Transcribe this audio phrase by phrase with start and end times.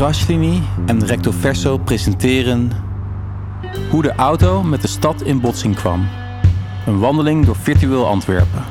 [0.00, 2.72] Krashlini en Recto Verso presenteren
[3.90, 6.08] hoe de auto met de stad in botsing kwam.
[6.86, 8.64] Een wandeling door virtueel Antwerpen.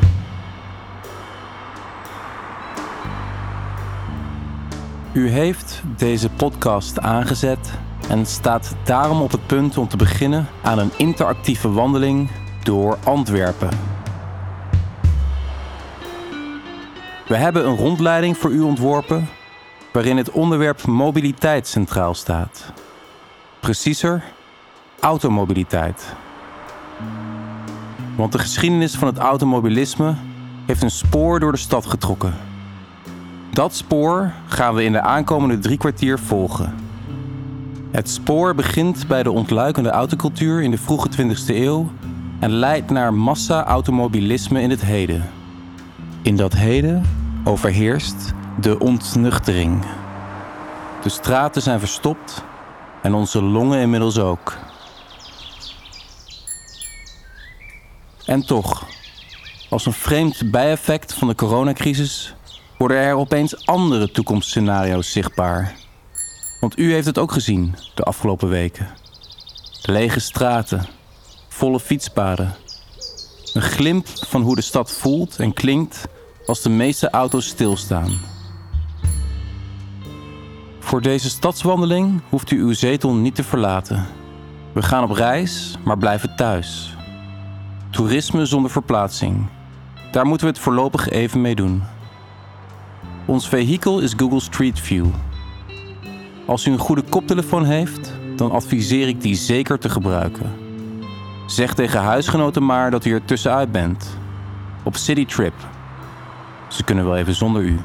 [5.13, 7.72] U heeft deze podcast aangezet
[8.08, 12.29] en staat daarom op het punt om te beginnen aan een interactieve wandeling
[12.64, 13.69] door Antwerpen.
[17.27, 19.27] We hebben een rondleiding voor u ontworpen
[19.92, 22.72] waarin het onderwerp mobiliteit centraal staat.
[23.60, 24.24] Preciezer,
[25.00, 26.16] automobiliteit.
[28.16, 30.16] Want de geschiedenis van het automobilisme
[30.66, 32.34] heeft een spoor door de stad getrokken.
[33.52, 36.76] Dat spoor gaan we in de aankomende drie kwartier volgen.
[37.92, 41.92] Het spoor begint bij de ontluikende autocultuur in de vroege 20e eeuw
[42.40, 45.30] en leidt naar massa-automobilisme in het heden.
[46.22, 47.04] In dat heden
[47.44, 49.86] overheerst de ontnuchtering.
[51.03, 52.44] De straten zijn verstopt
[53.02, 54.58] en onze longen inmiddels ook.
[58.25, 58.88] En toch,
[59.69, 62.36] als een vreemd bijeffect van de coronacrisis,
[62.78, 65.75] worden er opeens andere toekomstscenario's zichtbaar.
[66.59, 68.88] Want u heeft het ook gezien de afgelopen weken.
[69.81, 70.86] Lege straten,
[71.47, 72.56] volle fietspaden.
[73.53, 76.08] Een glimp van hoe de stad voelt en klinkt
[76.45, 78.38] als de meeste auto's stilstaan.
[80.90, 84.06] Voor deze stadswandeling hoeft u uw zetel niet te verlaten.
[84.73, 86.96] We gaan op reis, maar blijven thuis.
[87.90, 89.48] Toerisme zonder verplaatsing.
[90.12, 91.84] Daar moeten we het voorlopig even mee doen.
[93.26, 95.06] Ons vehikel is Google Street View.
[96.46, 100.53] Als u een goede koptelefoon heeft, dan adviseer ik die zeker te gebruiken.
[101.46, 104.18] Zeg tegen huisgenoten maar dat u er tussenuit bent.
[104.84, 105.56] Op citytrip.
[106.68, 107.80] Ze kunnen wel even zonder u.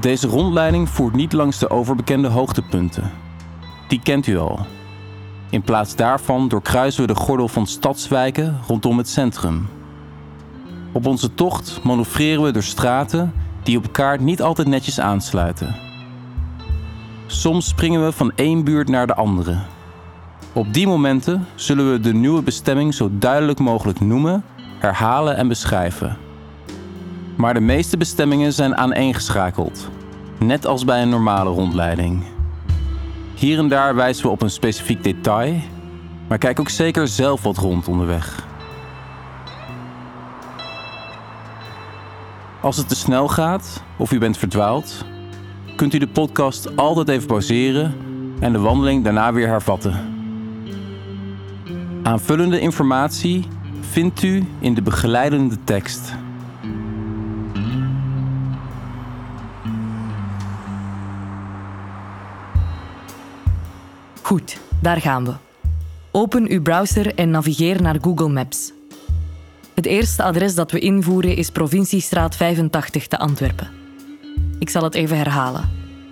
[0.00, 3.10] Deze rondleiding voert niet langs de overbekende hoogtepunten.
[3.88, 4.66] Die kent u al.
[5.50, 9.68] In plaats daarvan doorkruisen we de gordel van stadswijken rondom het centrum.
[10.92, 15.76] Op onze tocht manoeuvreren we door straten die op elkaar niet altijd netjes aansluiten.
[17.26, 19.58] Soms springen we van één buurt naar de andere.
[20.52, 24.44] Op die momenten zullen we de nieuwe bestemming zo duidelijk mogelijk noemen,
[24.78, 26.23] herhalen en beschrijven.
[27.36, 29.88] Maar de meeste bestemmingen zijn aaneengeschakeld,
[30.38, 32.22] net als bij een normale rondleiding.
[33.34, 35.54] Hier en daar wijzen we op een specifiek detail,
[36.28, 38.46] maar kijk ook zeker zelf wat rond onderweg.
[42.60, 45.04] Als het te snel gaat of u bent verdwaald,
[45.76, 47.94] kunt u de podcast altijd even pauzeren
[48.40, 50.14] en de wandeling daarna weer hervatten.
[52.02, 53.46] Aanvullende informatie
[53.80, 56.14] vindt u in de begeleidende tekst.
[64.24, 65.32] Goed, daar gaan we.
[66.10, 68.72] Open uw browser en navigeer naar Google Maps.
[69.74, 73.68] Het eerste adres dat we invoeren is Provinciestraat 85 te Antwerpen.
[74.58, 75.70] Ik zal het even herhalen.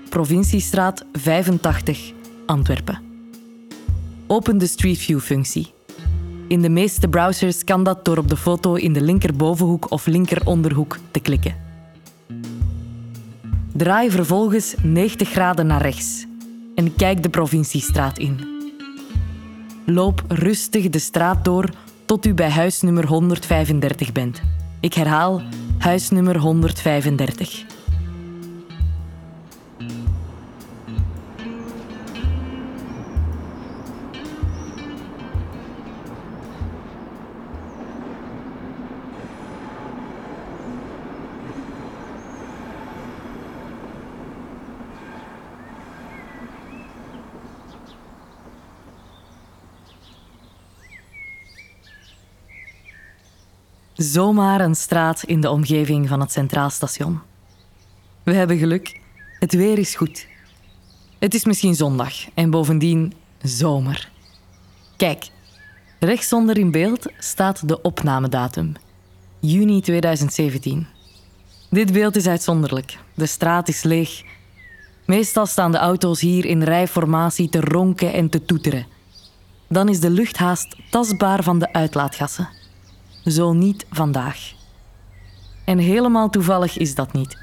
[0.09, 2.13] Provinciestraat 85
[2.47, 2.99] Antwerpen.
[4.27, 5.73] Open de Street View-functie.
[6.49, 10.99] In de meeste browsers kan dat door op de foto in de linkerbovenhoek of linkeronderhoek
[11.11, 11.57] te klikken.
[13.73, 16.31] Draai vervolgens 90 graden naar rechts
[16.75, 18.51] en kijk de provinciestraat in.
[19.87, 21.71] Loop rustig de straat door
[22.05, 24.43] tot u bij huisnummer 135 bent.
[24.81, 25.43] Ik herhaal,
[25.79, 27.65] huisnummer 135.
[53.95, 57.21] Zomaar een straat in de omgeving van het Centraal Station.
[58.23, 59.01] We hebben geluk.
[59.39, 60.27] Het weer is goed.
[61.19, 63.13] Het is misschien zondag en bovendien
[63.43, 64.11] zomer.
[64.97, 65.29] Kijk,
[65.99, 68.73] rechtsonder in beeld staat de opnamedatum.
[69.41, 70.87] Juni 2017.
[71.71, 72.99] Dit beeld is uitzonderlijk.
[73.15, 74.23] De straat is leeg.
[75.07, 78.87] Meestal staan de auto's hier in rijformatie te ronken en te toeteren.
[79.69, 82.62] Dan is de lucht haast tastbaar van de uitlaatgassen.
[83.25, 84.53] Zo niet vandaag.
[85.65, 87.37] En helemaal toevallig is dat niet.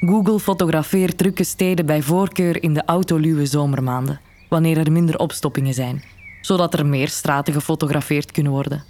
[0.00, 6.04] Google fotografeert drukke steden bij voorkeur in de autoluwe zomermaanden, wanneer er minder opstoppingen zijn,
[6.40, 8.84] zodat er meer straten gefotografeerd kunnen worden.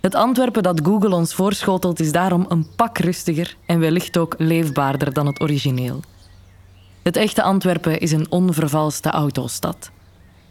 [0.00, 5.12] Het Antwerpen dat Google ons voorschotelt is daarom een pak rustiger en wellicht ook leefbaarder
[5.12, 6.00] dan het origineel.
[7.02, 9.90] Het echte Antwerpen is een onvervalste autostad.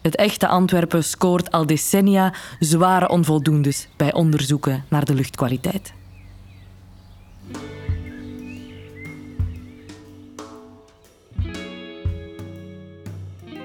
[0.07, 5.94] Het echte Antwerpen scoort al decennia zware onvoldoendes bij onderzoeken naar de luchtkwaliteit.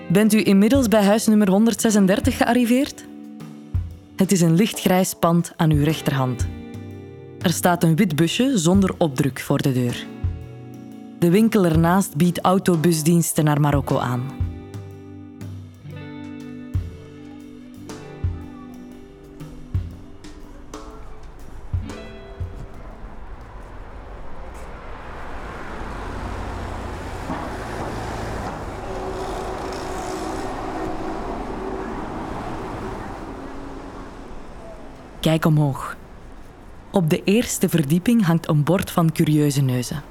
[0.08, 3.04] Bent u inmiddels bij huis nummer 136 gearriveerd?
[4.16, 6.46] Het is een lichtgrijs pand aan uw rechterhand.
[7.40, 10.06] Er staat een wit busje zonder opdruk voor de deur.
[11.18, 14.41] De winkel ernaast biedt autobusdiensten naar Marokko aan.
[35.22, 35.96] Kijk omhoog.
[36.90, 40.02] Op de eerste verdieping hangt een bord van curieuze neuzen.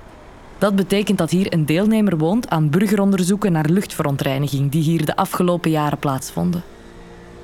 [0.57, 5.71] Dat betekent dat hier een deelnemer woont aan burgeronderzoeken naar luchtverontreiniging die hier de afgelopen
[5.71, 6.63] jaren plaatsvonden.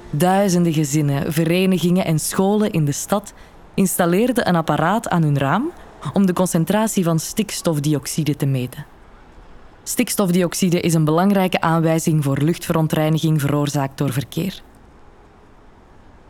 [0.09, 3.33] Duizenden gezinnen, verenigingen en scholen in de stad
[3.73, 5.71] installeerden een apparaat aan hun raam
[6.13, 8.85] om de concentratie van stikstofdioxide te meten.
[9.83, 14.61] Stikstofdioxide is een belangrijke aanwijzing voor luchtverontreiniging veroorzaakt door verkeer.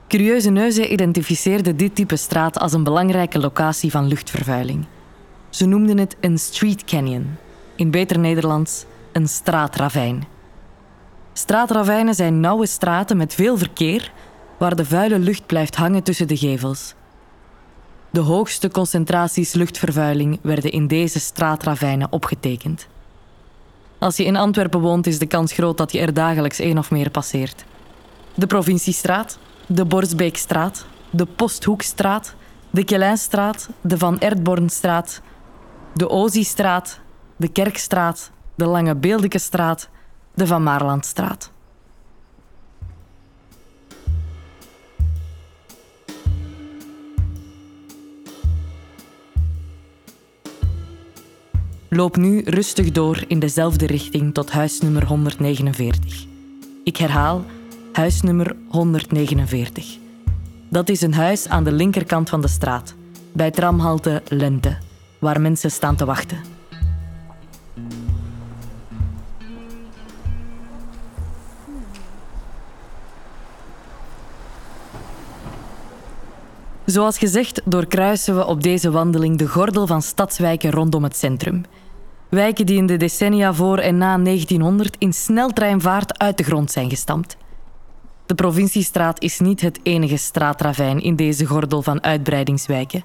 [0.08, 4.86] Curieuze Neuzen identificeerde dit type straat als een belangrijke locatie van luchtvervuiling.
[5.50, 7.38] Ze noemden het een street canyon,
[7.76, 10.28] in beter Nederlands een straatravijn.
[11.34, 14.12] Straatravijnen zijn nauwe straten met veel verkeer,
[14.58, 16.94] waar de vuile lucht blijft hangen tussen de gevels.
[18.10, 22.88] De hoogste concentraties luchtvervuiling werden in deze straatravijnen opgetekend.
[23.98, 26.92] Als je in Antwerpen woont, is de kans groot dat je er dagelijks één of
[26.92, 27.66] meer passeert.
[28.36, 32.36] De Provinciestraat, de Borsbeekstraat, de Posthoekstraat,
[32.70, 35.22] de Kelijnstraat, de Van Erdbornstraat,
[35.94, 37.00] de Oziestraat,
[37.36, 39.90] de Kerkstraat, de Lange Beeldekestraat,
[40.34, 41.52] de Van Maarlandstraat.
[51.90, 56.26] Loop nu rustig door in dezelfde richting tot huis nummer 149.
[56.84, 57.46] Ik herhaal
[57.98, 59.98] huisnummer 149.
[60.70, 62.96] Dat is een huis aan de linkerkant van de straat,
[63.32, 64.78] bij tramhalte Lente,
[65.20, 66.38] waar mensen staan te wachten.
[76.86, 81.64] Zoals gezegd doorkruisen we op deze wandeling de gordel van stadswijken rondom het centrum.
[82.30, 86.90] Wijken die in de decennia voor en na 1900 in sneltreinvaart uit de grond zijn
[86.90, 87.38] gestampt.
[88.28, 93.04] De provinciestraat is niet het enige straatravijn in deze gordel van uitbreidingswijken.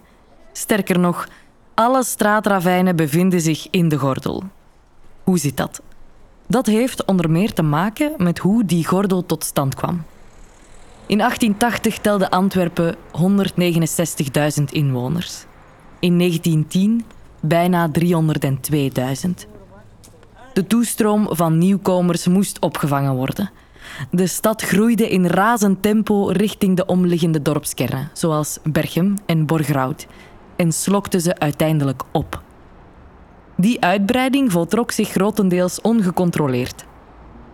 [0.52, 1.28] Sterker nog,
[1.74, 4.42] alle straatravijnen bevinden zich in de gordel.
[5.24, 5.82] Hoe zit dat?
[6.46, 10.02] Dat heeft onder meer te maken met hoe die gordel tot stand kwam.
[11.06, 15.44] In 1880 telde Antwerpen 169.000 inwoners.
[16.00, 17.04] In 1910
[17.40, 19.30] bijna 302.000.
[20.52, 23.50] De toestroom van nieuwkomers moest opgevangen worden.
[24.11, 30.06] De stad groeide in razend tempo richting de omliggende dorpskernen, zoals Berchem en Borgerhout,
[30.56, 32.43] en slokte ze uiteindelijk op.
[33.56, 36.84] Die uitbreiding voltrok zich grotendeels ongecontroleerd.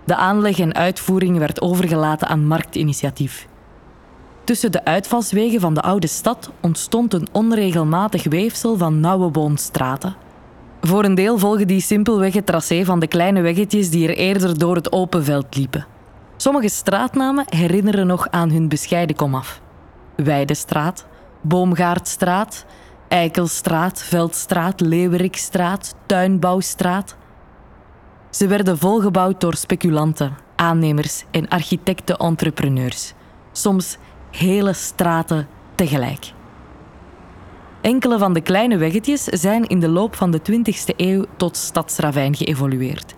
[0.05, 3.49] De aanleg en uitvoering werd overgelaten aan marktinitiatief.
[4.45, 10.17] Tussen de uitvalswegen van de oude stad ontstond een onregelmatig weefsel van nauwe woonstraten.
[10.81, 14.59] Voor een deel volgen die simpelweg het tracé van de kleine weggetjes die er eerder
[14.59, 15.87] door het open veld liepen.
[16.41, 19.61] Sommige straatnamen herinneren nog aan hun bescheiden komaf.
[20.17, 21.07] Weidestraat,
[21.41, 22.67] Boomgaardstraat,
[23.09, 27.17] Eikelstraat, Veldstraat, Leeuwerikstraat, Tuinbouwstraat.
[28.31, 33.13] Ze werden volgebouwd door speculanten, aannemers en architecten-entrepreneurs.
[33.53, 33.97] Soms
[34.31, 36.33] hele straten tegelijk.
[37.81, 42.35] Enkele van de kleine weggetjes zijn in de loop van de 20e eeuw tot stadsravijn
[42.35, 43.15] geëvolueerd.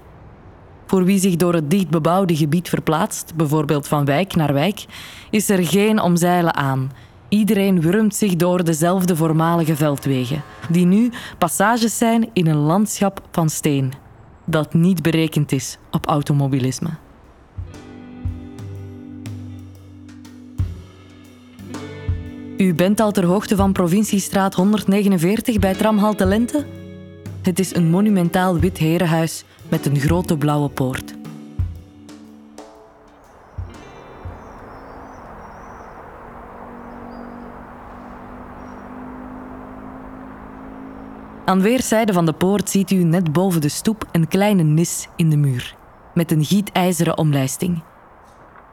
[0.91, 4.85] Voor wie zich door het dichtbebouwde gebied verplaatst, bijvoorbeeld van wijk naar wijk,
[5.31, 6.93] is er geen omzeilen aan.
[7.29, 13.49] Iedereen wurmt zich door dezelfde voormalige veldwegen, die nu passages zijn in een landschap van
[13.49, 13.93] steen,
[14.45, 16.91] dat niet berekend is op automobilisme.
[22.57, 26.67] U bent al ter hoogte van Provinciestraat 149 bij tramhalte Lente?
[27.43, 31.15] Het is een monumentaal wit herenhuis met een grote blauwe poort.
[41.45, 45.31] Aan weerszijden van de poort ziet u net boven de stoep een kleine nis in
[45.31, 45.75] de muur,
[46.15, 47.83] met een gietijzeren omlijsting.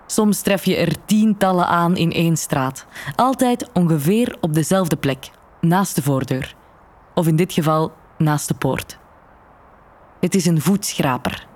[0.08, 2.86] Soms tref je er tientallen aan in één straat,
[3.16, 6.56] altijd ongeveer op dezelfde plek, naast de voordeur,
[7.14, 8.98] of in dit geval naast de poort.
[10.20, 11.48] Het is een voetschraper.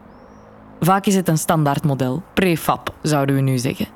[0.80, 3.88] Vaak is het een standaardmodel, prefab zouden we nu zeggen.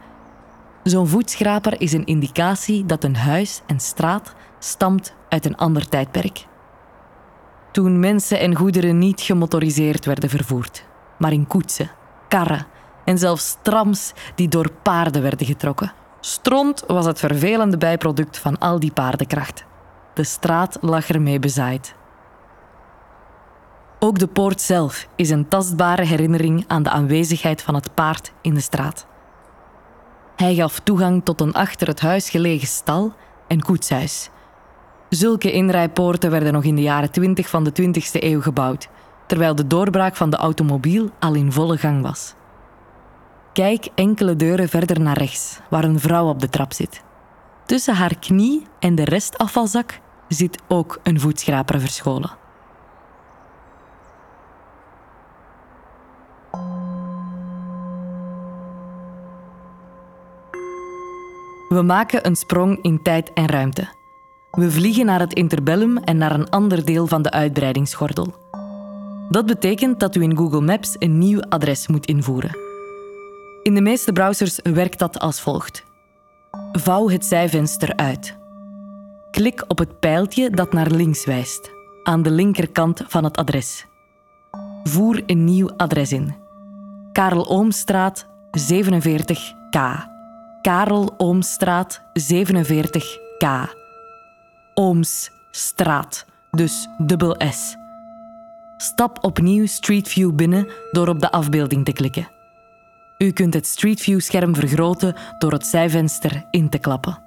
[0.83, 6.45] Zo'n voetschraper is een indicatie dat een huis en straat stamt uit een ander tijdperk.
[7.71, 10.85] Toen mensen en goederen niet gemotoriseerd werden vervoerd,
[11.17, 11.91] maar in koetsen,
[12.27, 12.67] karren
[13.05, 15.93] en zelfs trams die door paarden werden getrokken.
[16.19, 19.65] Stront was het vervelende bijproduct van al die paardenkracht.
[20.13, 21.95] De straat lag ermee bezaaid.
[23.99, 28.53] Ook de poort zelf is een tastbare herinnering aan de aanwezigheid van het paard in
[28.53, 29.07] de straat.
[30.35, 33.13] Hij gaf toegang tot een achter het huis gelegen stal
[33.47, 34.29] en koetshuis.
[35.09, 38.89] Zulke inrijpoorten werden nog in de jaren 20 van de 20e eeuw gebouwd,
[39.27, 42.33] terwijl de doorbraak van de automobiel al in volle gang was.
[43.53, 47.03] Kijk enkele deuren verder naar rechts, waar een vrouw op de trap zit.
[47.65, 52.43] Tussen haar knie en de restafvalzak zit ook een voetschraper verscholen.
[61.75, 63.87] We maken een sprong in tijd en ruimte.
[64.51, 68.35] We vliegen naar het interbellum en naar een ander deel van de uitbreidingsgordel.
[69.29, 72.57] Dat betekent dat u in Google Maps een nieuw adres moet invoeren.
[73.63, 75.83] In de meeste browsers werkt dat als volgt.
[76.71, 78.37] Vouw het zijvenster uit.
[79.31, 81.71] Klik op het pijltje dat naar links wijst,
[82.03, 83.85] aan de linkerkant van het adres.
[84.83, 86.35] Voer een nieuw adres in.
[87.11, 88.27] Karel Oomstraat
[88.59, 90.13] 47K.
[90.65, 93.47] Karel Oomstraat 47K.
[94.73, 97.75] Oomsstraat, dus dubbel S.
[98.77, 102.27] Stap opnieuw Street View binnen door op de afbeelding te klikken.
[103.17, 107.24] U kunt het Street View scherm vergroten door het zijvenster in te klappen.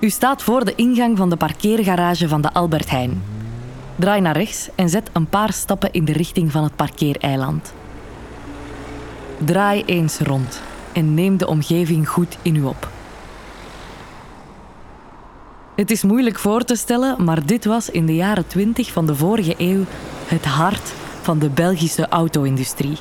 [0.00, 3.22] U staat voor de ingang van de parkeergarage van de Albert Heijn.
[3.96, 7.72] Draai naar rechts en zet een paar stappen in de richting van het parkeereiland.
[9.38, 12.88] Draai eens rond en neem de omgeving goed in u op.
[15.74, 19.14] Het is moeilijk voor te stellen, maar dit was in de jaren 20 van de
[19.14, 19.84] vorige eeuw
[20.26, 20.92] het hart
[21.22, 22.98] van de Belgische auto-industrie.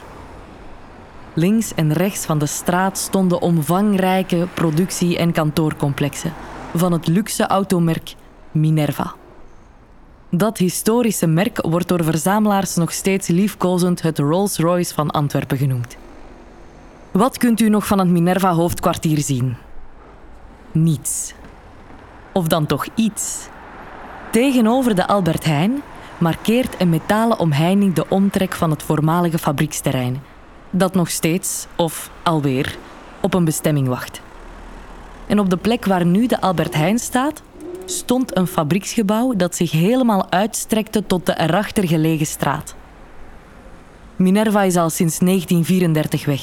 [1.33, 6.33] Links en rechts van de straat stonden omvangrijke productie- en kantoorcomplexen
[6.73, 8.15] van het luxe automerk
[8.51, 9.13] Minerva.
[10.29, 15.97] Dat historische merk wordt door verzamelaars nog steeds liefkozend het Rolls-Royce van Antwerpen genoemd.
[17.11, 19.55] Wat kunt u nog van het Minerva-hoofdkwartier zien?
[20.71, 21.33] Niets.
[22.31, 23.47] Of dan toch iets.
[24.31, 25.81] Tegenover de Albert Heijn
[26.17, 30.21] markeert een metalen omheining de omtrek van het voormalige fabrieksterrein,
[30.69, 32.77] dat nog steeds, of alweer,
[33.19, 34.21] op een bestemming wacht.
[35.29, 37.41] En op de plek waar nu de Albert Heijn staat,
[37.86, 42.75] stond een fabrieksgebouw dat zich helemaal uitstrekte tot de erachter gelegen straat.
[44.15, 46.41] Minerva is al sinds 1934 weg.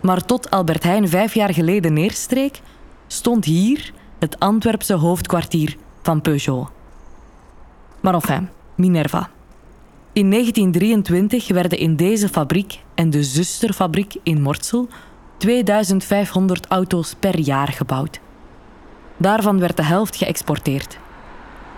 [0.00, 2.60] Maar tot Albert Heijn vijf jaar geleden neerstreek,
[3.06, 6.68] stond hier het Antwerpse hoofdkwartier van Peugeot.
[8.00, 9.30] Maar enfin, Minerva.
[10.12, 14.88] In 1923 werden in deze fabriek en de zusterfabriek in Mortsel
[15.38, 18.20] 2500 auto's per jaar gebouwd.
[19.16, 20.98] Daarvan werd de helft geëxporteerd.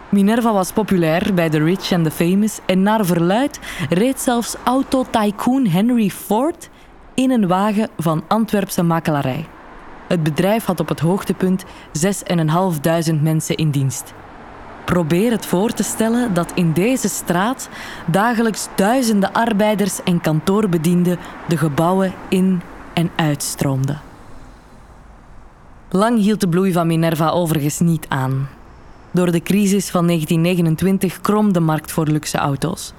[0.08, 5.66] Minerva was populair bij de rich en de famous en naar verluid reed zelfs autotycoon
[5.66, 6.70] Henry Ford
[7.14, 9.46] in een wagen van Antwerpse makelarij.
[10.06, 14.14] Het bedrijf had op het hoogtepunt 6.500 mensen in dienst.
[14.84, 17.68] Probeer het voor te stellen dat in deze straat
[18.06, 22.62] dagelijks duizenden arbeiders en kantoorbedienden de gebouwen in
[23.00, 23.96] en uitstroomde.
[25.90, 28.48] Lang hield de bloei van Minerva overigens niet aan.
[29.10, 32.92] Door de crisis van 1929 krom de markt voor luxe auto's.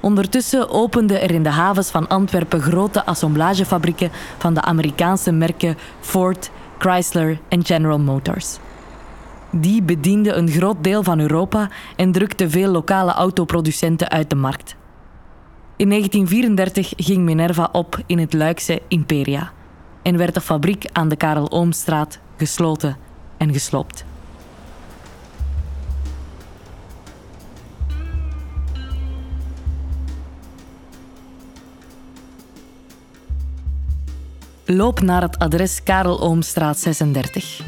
[0.00, 6.50] Ondertussen openden er in de havens van Antwerpen grote assemblagefabrieken van de Amerikaanse merken Ford,
[6.78, 8.58] Chrysler en General Motors.
[9.50, 14.78] Die bedienden een groot deel van Europa en drukten veel lokale autoproducenten uit de markt.
[15.80, 19.52] In 1934 ging Minerva op in het Luikse Imperia.
[20.02, 22.96] en werd de fabriek aan de Karel Oomstraat gesloten
[23.36, 24.04] en gesloopt.
[34.64, 37.60] Loop naar het adres Karel Oomstraat 36.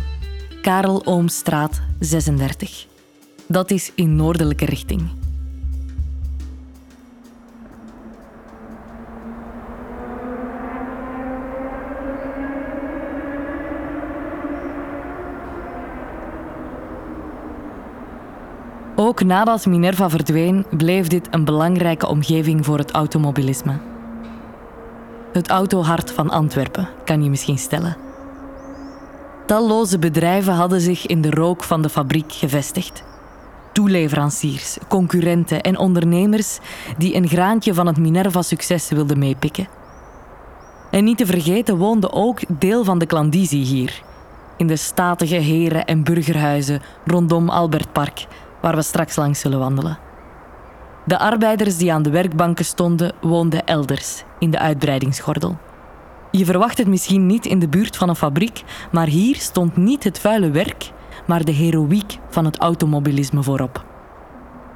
[0.63, 2.87] Karel Oomstraat 36.
[3.49, 5.22] Dat is in noordelijke richting.
[18.97, 23.79] Ook nadat Minerva verdween, bleef dit een belangrijke omgeving voor het automobilisme.
[25.33, 27.97] Het autohart van Antwerpen, kan je misschien stellen.
[29.47, 33.03] Talloze bedrijven hadden zich in de rook van de fabriek gevestigd.
[33.73, 36.59] Toeleveranciers, concurrenten en ondernemers
[36.99, 39.69] die een graantje van het Minerva-succes wilden meepikken.
[40.91, 44.03] En niet te vergeten woonde ook deel van de klandizie hier,
[44.57, 48.27] in de statige heren- en burgerhuizen rondom Albertpark,
[48.63, 49.99] waar we straks langs zullen wandelen.
[51.05, 55.59] De arbeiders die aan de werkbanken stonden, woonden elders, in de uitbreidingsgordel.
[56.31, 60.05] Je verwacht het misschien niet in de buurt van een fabriek, maar hier stond niet
[60.05, 60.91] het vuile werk,
[61.27, 63.85] maar de heroïek van het automobilisme voorop.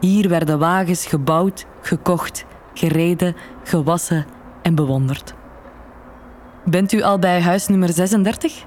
[0.01, 4.27] Hier werden wagens gebouwd, gekocht, gereden, gewassen
[4.63, 5.35] en bewonderd.
[6.65, 8.65] Bent u al bij huis nummer 36?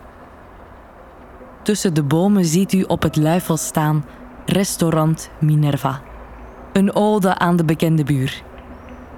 [1.63, 4.05] Tussen de bomen ziet u op het luifel staan
[4.49, 6.01] Restaurant Minerva.
[6.73, 8.43] Een ode aan de bekende buur.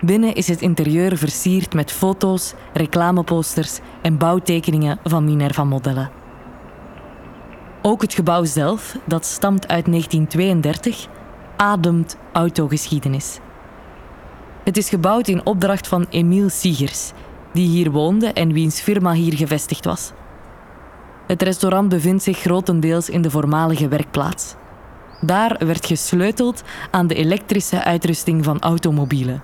[0.01, 6.11] Binnen is het interieur versierd met foto's, reclameposters en bouwtekeningen van Minerva-modellen.
[7.81, 11.07] Ook het gebouw zelf, dat stamt uit 1932,
[11.57, 13.39] ademt autogeschiedenis.
[14.63, 17.11] Het is gebouwd in opdracht van Emiel Siegers,
[17.53, 20.11] die hier woonde en wiens firma hier gevestigd was.
[21.27, 24.55] Het restaurant bevindt zich grotendeels in de voormalige werkplaats.
[25.21, 29.41] Daar werd gesleuteld aan de elektrische uitrusting van automobielen.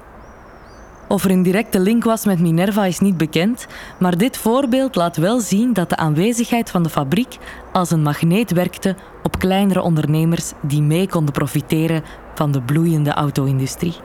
[1.07, 3.67] Of er een directe link was met Minerva is niet bekend,
[3.99, 7.37] maar dit voorbeeld laat wel zien dat de aanwezigheid van de fabriek
[7.73, 12.03] als een magneet werkte op kleinere ondernemers die mee konden profiteren
[12.35, 13.95] van de bloeiende auto-industrie.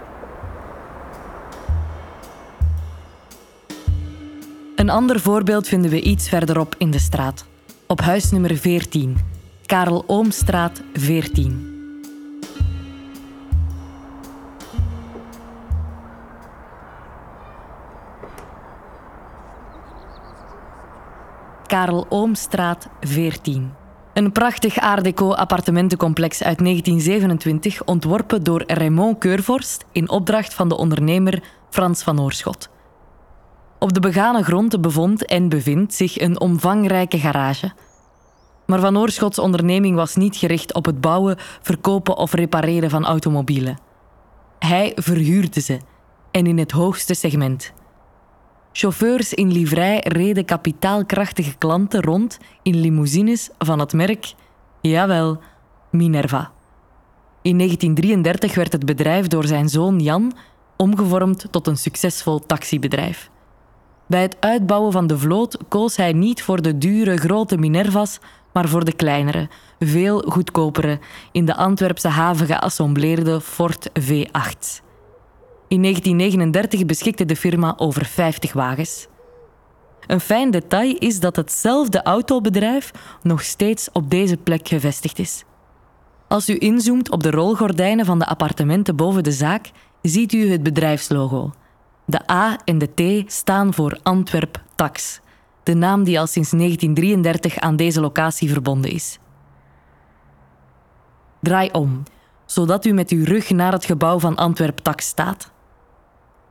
[4.77, 7.45] Een ander voorbeeld vinden we iets verderop in de straat,
[7.87, 9.17] op huis nummer 14,
[9.73, 11.71] Karel Oomstraat 14.
[21.67, 23.73] Karel Oomstraat 14.
[24.13, 30.77] Een prachtig Art Deco appartementencomplex uit 1927 ontworpen door Raymond Keurvorst in opdracht van de
[30.77, 32.69] ondernemer Frans van Oorschot.
[33.79, 37.73] Op de begane grond bevond en bevindt zich een omvangrijke garage.
[38.73, 43.79] Maar Van Oorschots onderneming was niet gericht op het bouwen, verkopen of repareren van automobielen.
[44.59, 45.79] Hij verhuurde ze
[46.31, 47.73] en in het hoogste segment.
[48.73, 54.35] Chauffeurs in livrei reden kapitaalkrachtige klanten rond in limousines van het merk,
[54.81, 55.41] jawel,
[55.91, 56.51] Minerva.
[57.43, 60.33] In 1933 werd het bedrijf door zijn zoon Jan
[60.77, 63.31] omgevormd tot een succesvol taxibedrijf.
[64.07, 68.21] Bij het uitbouwen van de vloot koos hij niet voor de dure grote Minerva's,
[68.53, 70.99] maar voor de kleinere, veel goedkopere,
[71.33, 74.83] in de Antwerpse haven geassembleerde Ford V8.
[75.69, 79.07] In 1939 beschikte de firma over 50 wagens.
[80.07, 82.91] Een fijn detail is dat hetzelfde autobedrijf
[83.23, 85.45] nog steeds op deze plek gevestigd is.
[86.29, 89.71] Als u inzoomt op de rolgordijnen van de appartementen boven de zaak,
[90.03, 91.53] ziet u het bedrijfslogo.
[92.07, 95.21] De A en de T staan voor Antwerp Tax,
[95.63, 99.19] de naam die al sinds 1933 aan deze locatie verbonden is.
[101.41, 102.03] Draai om,
[102.47, 105.51] zodat u met uw rug naar het gebouw van Antwerp Tax staat.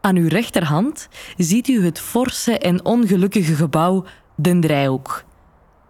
[0.01, 5.23] Aan uw rechterhand ziet u het forse en ongelukkige gebouw Den Drijhoek,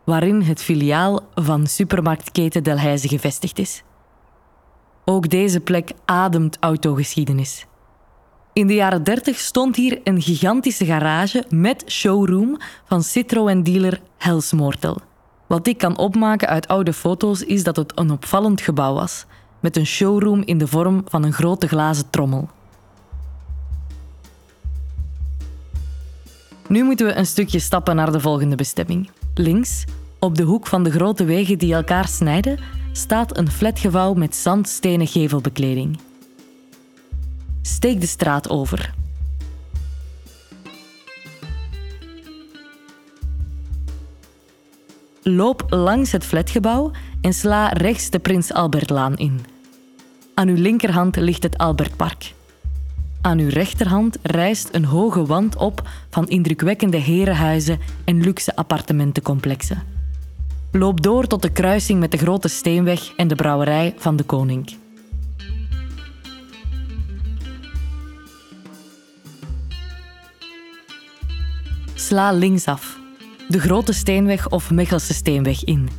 [0.03, 3.83] waarin het filiaal van supermarktketen Delhaize gevestigd is.
[5.05, 7.65] Ook deze plek ademt autogeschiedenis.
[8.53, 14.97] In de jaren 30 stond hier een gigantische garage met showroom van Citroën-dealer Helsmoortel.
[15.47, 19.25] Wat ik kan opmaken uit oude foto's is dat het een opvallend gebouw was,
[19.59, 22.49] met een showroom in de vorm van een grote glazen trommel.
[26.67, 29.09] Nu moeten we een stukje stappen naar de volgende bestemming.
[29.33, 29.83] Links,
[30.19, 32.59] op de hoek van de grote wegen die elkaar snijden,
[32.91, 35.97] staat een flatgebouw met zandstenen gevelbekleding.
[37.61, 38.93] Steek de straat over.
[45.23, 49.39] Loop langs het flatgebouw en sla rechts de Prins Albertlaan in.
[50.33, 52.33] Aan uw linkerhand ligt het Albertpark.
[53.21, 59.83] Aan uw rechterhand rijst een hoge wand op van indrukwekkende herenhuizen en luxe appartementencomplexen.
[60.71, 64.80] Loop door tot de kruising met de Grote Steenweg en de brouwerij van de Koning.
[72.11, 72.99] Sla linksaf,
[73.47, 75.89] de Grote Steenweg of Mechelse Steenweg in.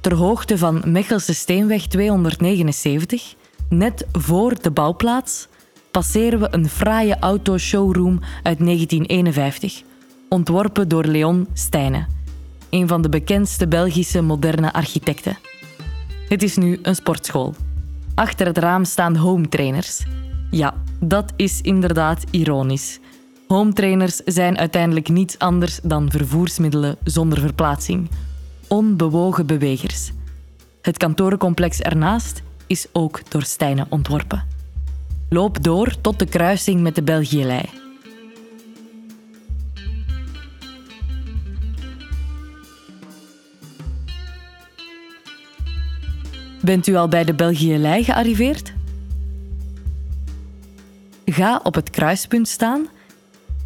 [0.00, 3.34] Ter hoogte van Mechelse Steenweg 279,
[3.68, 5.48] net voor de bouwplaats,
[5.90, 9.82] passeren we een fraaie autoshowroom uit 1951,
[10.28, 12.06] ontworpen door Leon Stijnen,
[12.70, 15.38] een van de bekendste Belgische moderne architecten.
[16.28, 17.54] Het is nu een sportschool.
[18.14, 20.02] Achter het raam staan home trainers.
[20.50, 23.00] Ja, dat is inderdaad ironisch.
[23.48, 28.10] Home trainers zijn uiteindelijk niets anders dan vervoersmiddelen zonder verplaatsing.
[28.68, 30.12] Onbewogen bewegers.
[30.82, 34.46] Het kantorencomplex ernaast is ook door Stijnen ontworpen.
[35.28, 37.62] Loop door tot de kruising met de Belgielei.
[46.62, 48.76] Bent u al bij de Belgielei gearriveerd?
[51.30, 52.86] Ga op het kruispunt staan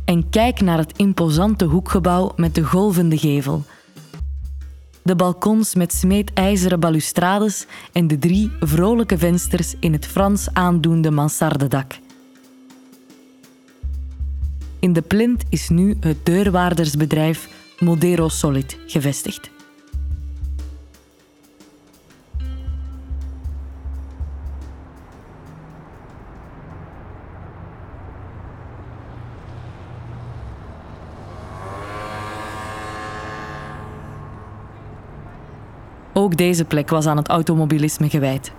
[0.05, 3.64] en kijk naar het imposante hoekgebouw met de golvende gevel.
[5.03, 11.98] De balkons met smeedijzeren balustrades en de drie vrolijke vensters in het Frans aandoende mansardedak.
[14.81, 17.48] In de plint is nu het deurwaardersbedrijf
[17.79, 19.51] Modero Solid gevestigd.
[36.22, 38.52] Ook deze plek was aan het automobilisme gewijd.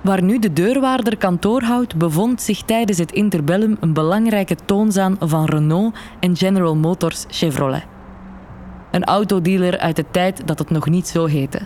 [0.00, 5.44] Waar nu de deurwaarder kantoor houdt, bevond zich tijdens het interbellum een belangrijke toonzaan van
[5.44, 7.86] Renault en General Motors Chevrolet.
[8.90, 11.60] Een autodealer uit de tijd dat het nog niet zo heette.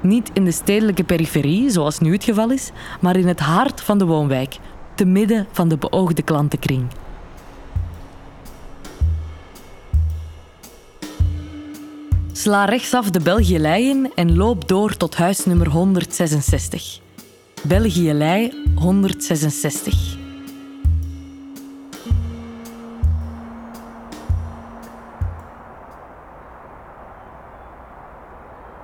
[0.00, 3.98] Niet in de stedelijke periferie, zoals nu het geval is, maar in het hart van
[3.98, 4.58] de woonwijk,
[4.94, 6.86] te midden van de beoogde klantenkring.
[12.38, 17.00] Sla rechtsaf de Belgielei in en loop door tot huisnummer 166.
[17.62, 20.16] Belgielei 166.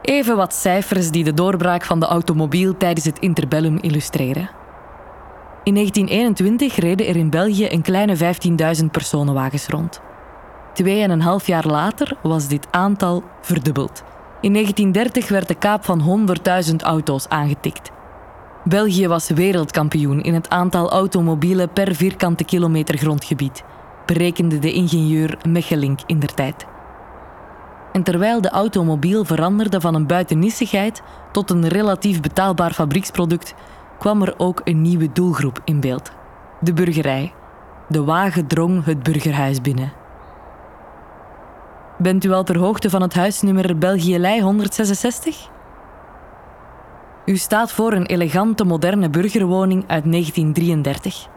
[0.02, 4.50] Even wat cijfers die de doorbraak van de automobiel tijdens het interbellum illustreren.
[5.64, 10.00] In 1921 reden er in België een kleine 15.000 personenwagens rond.
[10.74, 14.02] Tweeënhalf jaar later was dit aantal verdubbeld.
[14.40, 16.26] In 1930 werd de kaap van
[16.70, 17.90] 100.000 auto's aangetikt.
[18.64, 23.64] België was wereldkampioen in het aantal automobielen per vierkante kilometer grondgebied,
[24.06, 26.66] berekende de ingenieur Mechelink in der tijd.
[27.92, 33.54] En terwijl de automobiel veranderde van een buitennissigheid tot een relatief betaalbaar fabrieksproduct,
[33.98, 36.10] kwam er ook een nieuwe doelgroep in beeld:
[36.60, 37.32] de burgerij.
[37.88, 40.02] De wagen drong het burgerhuis binnen.
[41.98, 45.50] Bent u al ter hoogte van het huisnummer Belgielei 166?
[47.24, 51.28] U staat voor een elegante moderne burgerwoning uit 1933.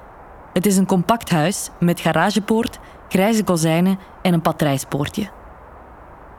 [0.54, 5.30] Het is een compact huis met garagepoort, grijze kozijnen en een patrijspoortje.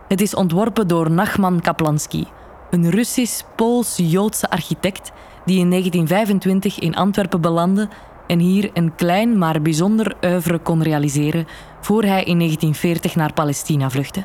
[0.08, 2.26] Het is ontworpen door Nachman Kaplanski,
[2.70, 5.12] een Russisch-Pools-Joodse architect
[5.44, 7.88] die in 1925 in Antwerpen belandde
[8.28, 11.46] en hier een klein maar bijzonder oeuvre kon realiseren
[11.80, 14.24] voor hij in 1940 naar Palestina vluchtte.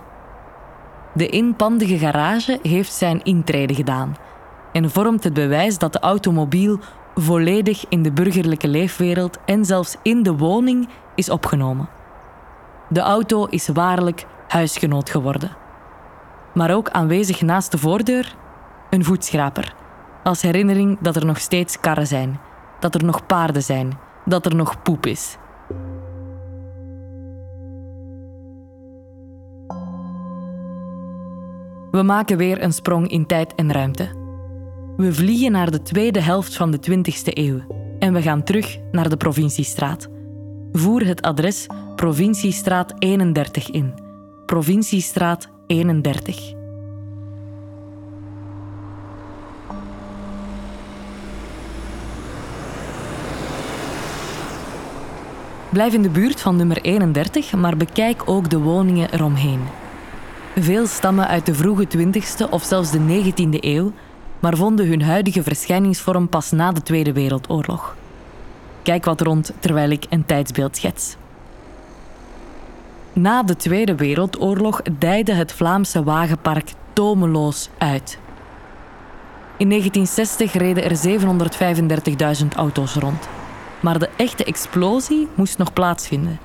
[1.14, 4.16] De inpandige garage heeft zijn intrede gedaan
[4.72, 6.80] en vormt het bewijs dat de automobiel
[7.16, 11.90] volledig in de burgerlijke leefwereld en zelfs in de woning is opgenomen.
[12.90, 15.52] De auto is waarlijk huisgenoot geworden.
[16.54, 18.36] Maar ook aanwezig naast de voordeur
[18.90, 19.76] een voetschraper,
[20.24, 22.40] als herinnering dat er nog steeds karren zijn,
[22.84, 25.38] dat er nog paarden zijn, dat er nog poep is.
[31.92, 34.10] We maken weer een sprong in tijd en ruimte.
[34.98, 37.60] We vliegen naar de tweede helft van de 20e eeuw
[38.00, 40.08] en we gaan terug naar de provinciestraat.
[40.72, 43.94] Voer het adres Provinciestraat 31 in.
[44.46, 46.63] Provinciestraat 31.
[55.74, 59.60] Blijf in de buurt van nummer 31, maar bekijk ook de woningen eromheen.
[60.56, 63.00] Veel stammen uit de vroege 20e of zelfs de
[63.34, 63.92] 19e eeuw,
[64.40, 67.96] maar vonden hun huidige verschijningsvorm pas na de Tweede Wereldoorlog.
[68.82, 71.16] Kijk wat rond terwijl ik een tijdsbeeld schets.
[73.14, 78.20] Na de Tweede Wereldoorlog dijde het Vlaamse wagenpark tomeloos uit.
[79.58, 83.28] In 1960 reden er 735.000 auto's rond.
[83.84, 86.40] Maar de echte explosie moest nog plaatsvinden.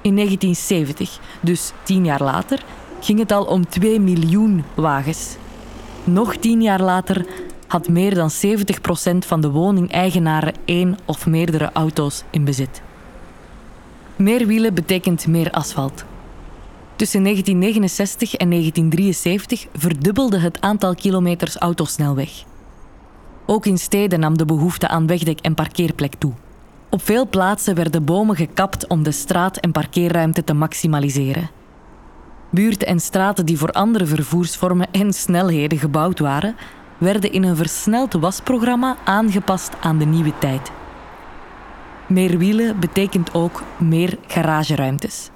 [0.00, 2.64] In 1970, dus tien jaar later,
[3.00, 5.36] ging het al om 2 miljoen wagens.
[6.04, 7.26] Nog tien jaar later
[7.66, 12.82] had meer dan 70% van de woningeigenaren één of meerdere auto's in bezit.
[14.16, 16.04] Meer wielen betekent meer asfalt.
[16.96, 22.44] Tussen 1969 en 1973 verdubbelde het aantal kilometers autosnelweg.
[23.46, 26.32] Ook in steden nam de behoefte aan wegdek en parkeerplek toe.
[26.94, 31.50] Op veel plaatsen werden bomen gekapt om de straat- en parkeerruimte te maximaliseren.
[32.50, 36.56] Buurten en straten die voor andere vervoersvormen en snelheden gebouwd waren,
[36.98, 40.70] werden in een versneld wasprogramma aangepast aan de nieuwe tijd.
[42.06, 45.30] Meer wielen betekent ook meer garageruimtes.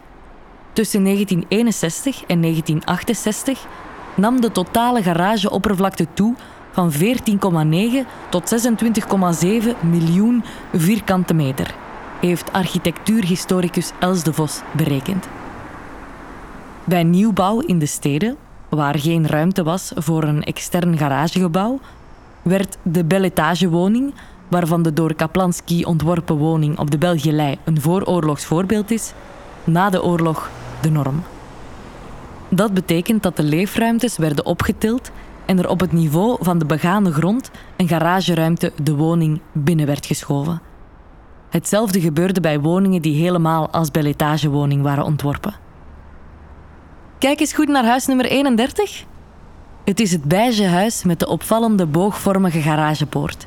[0.72, 3.66] Tussen 1961 en 1968
[4.14, 6.34] nam de totale garageoppervlakte toe
[6.78, 8.64] van 14,9 tot
[9.42, 11.74] 26,7 miljoen vierkante meter,
[12.20, 15.28] heeft architectuurhistoricus Els de Vos berekend.
[16.84, 18.36] Bij nieuwbouw in de steden,
[18.68, 21.78] waar geen ruimte was voor een extern garagegebouw,
[22.42, 24.14] werd de belletagewoning,
[24.48, 29.12] waarvan de door Kaplanski ontworpen woning op de Belgielei een vooroorlogs voorbeeld is,
[29.64, 31.22] na de oorlog de norm.
[32.48, 35.10] Dat betekent dat de leefruimtes werden opgetild
[35.48, 40.06] en er op het niveau van de begane grond een garageruimte de woning binnen werd
[40.06, 40.60] geschoven.
[41.50, 45.54] Hetzelfde gebeurde bij woningen die helemaal als belletagewoning waren ontworpen.
[47.18, 49.04] Kijk eens goed naar huis nummer 31.
[49.84, 53.46] Het is het beige huis met de opvallende boogvormige garagepoort.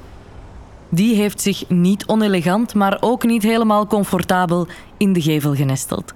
[0.89, 6.13] Die heeft zich niet onelegant, maar ook niet helemaal comfortabel in de gevel genesteld.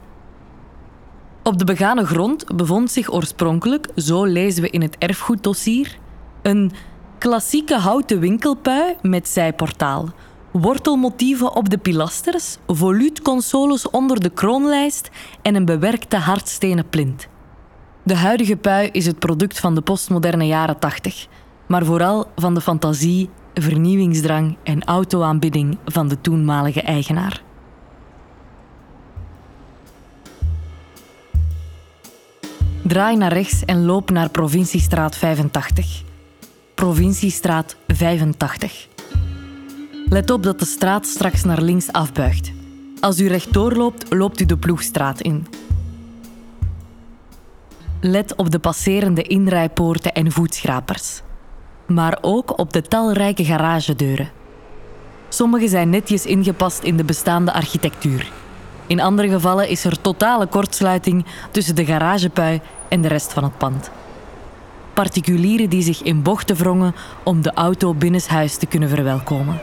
[1.47, 5.97] Op de begane grond bevond zich oorspronkelijk, zo lezen we in het erfgoeddossier,
[6.41, 6.71] een
[7.17, 10.09] klassieke houten winkelpui met zijportaal,
[10.51, 15.09] wortelmotieven op de pilasters, voluutconsoles onder de kroonlijst
[15.41, 17.27] en een bewerkte hardstenen plint.
[18.03, 21.27] De huidige pui is het product van de postmoderne jaren 80,
[21.67, 27.44] maar vooral van de fantasie, vernieuwingsdrang en autoaanbidding van de toenmalige eigenaar.
[32.87, 36.03] Draai naar rechts en loop naar Provinciestraat 85.
[36.75, 38.87] Provinciestraat 85.
[40.09, 42.51] Let op dat de straat straks naar links afbuigt.
[42.99, 45.47] Als u rechtdoor loopt, loopt u de Ploegstraat in.
[48.01, 51.21] Let op de passerende inrijpoorten en voetschrapers.
[51.87, 54.31] Maar ook op de talrijke garagedeuren.
[55.29, 58.31] Sommige zijn netjes ingepast in de bestaande architectuur.
[58.87, 63.57] In andere gevallen is er totale kortsluiting tussen de garagepui en de rest van het
[63.57, 63.91] pand.
[64.93, 69.61] Particulieren die zich in bochten wrongen om de auto binnenshuis te kunnen verwelkomen.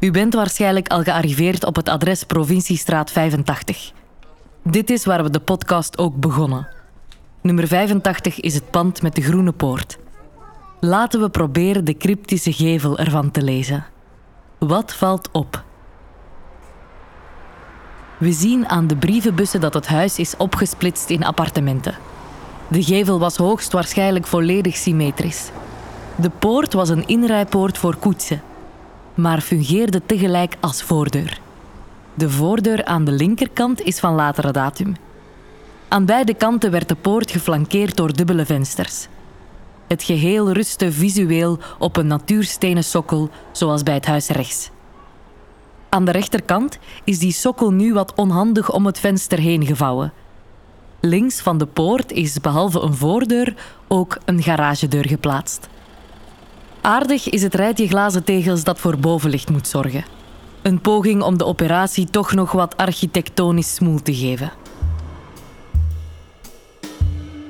[0.00, 3.92] U bent waarschijnlijk al gearriveerd op het adres Provinciestraat 85.
[4.62, 6.68] Dit is waar we de podcast ook begonnen.
[7.40, 9.98] Nummer 85 is het pand met de groene poort.
[10.80, 13.86] Laten we proberen de cryptische gevel ervan te lezen.
[14.58, 15.64] Wat valt op?
[18.18, 21.94] We zien aan de brievenbussen dat het huis is opgesplitst in appartementen.
[22.68, 25.50] De gevel was hoogstwaarschijnlijk volledig symmetrisch.
[26.16, 28.42] De poort was een inrijpoort voor koetsen,
[29.14, 31.40] maar fungeerde tegelijk als voordeur.
[32.14, 34.94] De voordeur aan de linkerkant is van latere datum.
[35.88, 39.08] Aan beide kanten werd de poort geflankeerd door dubbele vensters.
[39.88, 44.70] Het geheel rustte visueel op een natuurstenen sokkel, zoals bij het huis rechts.
[45.88, 50.12] Aan de rechterkant is die sokkel nu wat onhandig om het venster heen gevouwen.
[51.00, 53.54] Links van de poort is behalve een voordeur
[53.88, 55.68] ook een garagedeur geplaatst.
[56.80, 60.04] Aardig is het rijtje glazen tegels dat voor bovenlicht moet zorgen.
[60.62, 64.52] Een poging om de operatie toch nog wat architectonisch smoel te geven.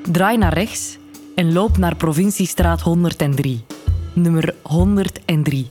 [0.03, 0.98] Draai naar rechts
[1.39, 3.65] en loop naar Provinciestraat 103,
[4.13, 5.71] nummer 103.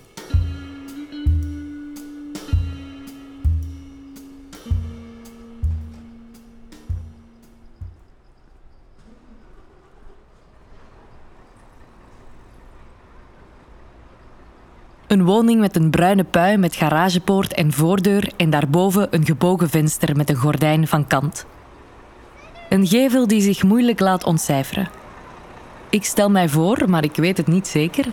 [15.07, 20.15] Een woning met een bruine pui met garagepoort en voordeur en daarboven een gebogen venster
[20.15, 21.45] met een gordijn van kant.
[22.69, 25.05] Een gevel die zich moeilijk laat ontcijferen.
[25.89, 28.05] Ik stel mij voor, maar ik weet het niet zeker,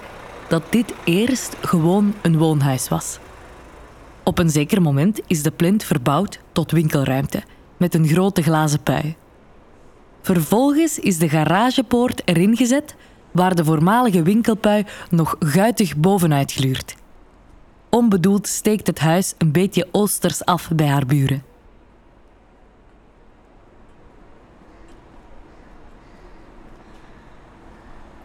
[0.49, 3.19] dat dit eerst gewoon een woonhuis was.
[4.23, 7.43] Op een zeker moment is de plint verbouwd tot winkelruimte
[7.77, 9.15] met een grote glazen pui.
[10.23, 12.95] Vervolgens is de garagepoort erin gezet
[13.31, 16.95] waar de voormalige winkelpui nog guitig bovenuit gluurt.
[17.91, 21.54] Onbedoeld steekt het huis een beetje oosters af bij haar buren.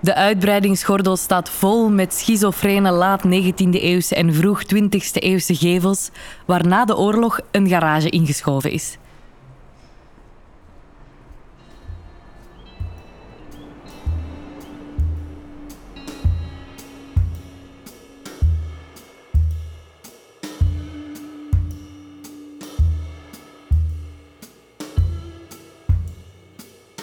[0.02, 6.10] De uitbreidingsgordel staat vol met schizofrene laat 19e-eeuwse en vroeg 20e-eeuwse gevels,
[6.46, 8.98] waar na de oorlog een garage ingeschoven is.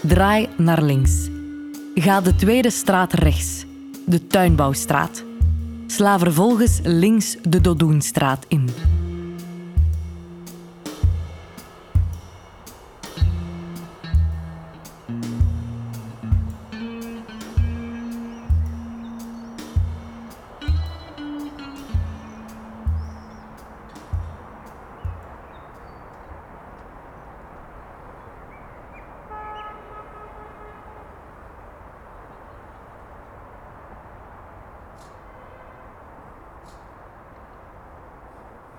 [0.03, 1.36] Draai naar links.
[1.99, 3.65] Ga de tweede straat rechts,
[4.05, 5.25] de Tuinbouwstraat.
[5.87, 8.69] Sla vervolgens links de Dodoenstraat in.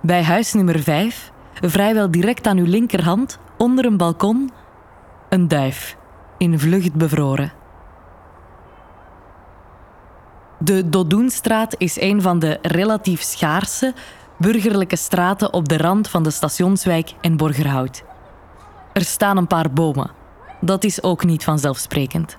[0.08, 4.52] Bij huis nummer 5, vrijwel direct aan uw linkerhand, onder een balkon,
[5.30, 5.98] een duif,
[6.38, 7.52] in vlucht bevroren.
[10.60, 13.93] De Dodoenstraat is een van de relatief schaarse
[14.38, 18.04] burgerlijke straten op de rand van de stationswijk en Borgerhout.
[18.93, 20.12] Er staan een paar bomen.
[20.62, 22.38] Dat is ook niet vanzelfsprekend.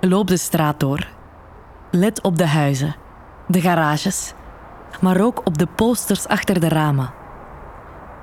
[0.00, 1.06] Loop de straat door.
[1.90, 2.96] Let op de huizen,
[3.46, 4.34] de garages,
[5.00, 7.12] maar ook op de posters achter de ramen.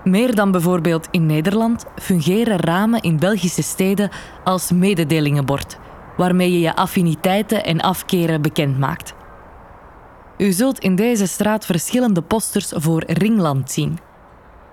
[0.03, 4.09] Meer dan bijvoorbeeld in Nederland fungeren ramen in Belgische steden
[4.43, 5.77] als mededelingenbord,
[6.17, 9.13] waarmee je je affiniteiten en afkeren bekend maakt.
[10.37, 13.99] U zult in deze straat verschillende posters voor Ringland zien.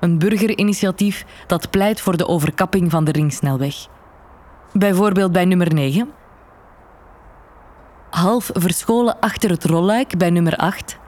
[0.00, 3.74] Een burgerinitiatief dat pleit voor de overkapping van de ringsnelweg.
[4.72, 6.10] Bijvoorbeeld bij nummer 9.
[8.10, 11.00] Half verscholen achter het rolluik bij nummer 8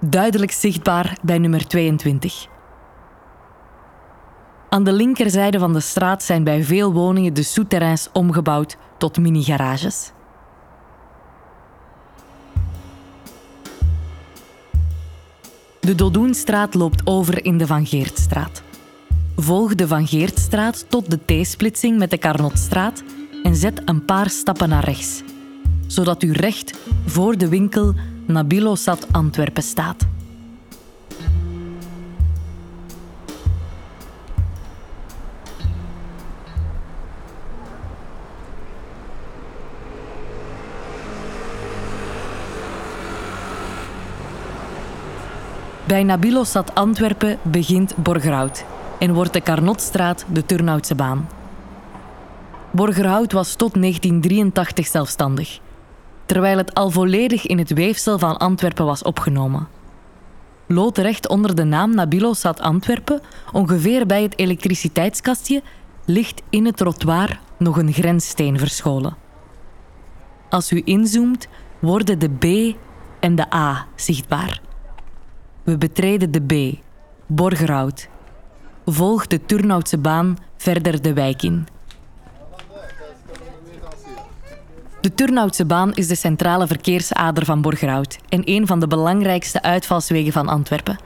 [0.00, 2.46] duidelijk zichtbaar bij nummer 22.
[4.68, 10.12] Aan de linkerzijde van de straat zijn bij veel woningen de souterrains omgebouwd tot mini-garages.
[15.80, 18.62] De Dodoenstraat loopt over in de Van Geertstraat.
[19.36, 23.02] Volg de Van Geertstraat tot de T-splitsing met de Carnotstraat
[23.42, 25.22] en zet een paar stappen naar rechts,
[25.86, 27.94] zodat u recht voor de winkel
[28.26, 30.06] Nabilosat Antwerpen staat.
[45.84, 48.64] Bij Nabilosat Antwerpen begint Borgerhout
[48.98, 51.28] en wordt de Carnotstraat de Turnhoutse baan.
[52.70, 55.60] Borgerhout was tot 1983 zelfstandig
[56.26, 59.68] terwijl het al volledig in het weefsel van Antwerpen was opgenomen.
[60.66, 63.20] Loodrecht onder de naam Nabilosat Antwerpen,
[63.52, 65.62] ongeveer bij het elektriciteitskastje,
[66.04, 69.16] ligt in het trottoir nog een grenssteen verscholen.
[70.48, 72.76] Als u inzoomt, worden de B
[73.20, 74.60] en de A zichtbaar.
[75.62, 76.78] We betreden de B,
[77.26, 78.08] Borgerhout.
[78.84, 81.66] Volg de Turnhoutse baan verder de wijk in.
[85.06, 90.32] De Turnhoutse baan is de centrale verkeersader van Borgerhout en een van de belangrijkste uitvalswegen
[90.32, 90.98] van Antwerpen.